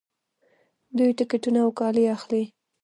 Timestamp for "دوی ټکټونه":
0.97-1.59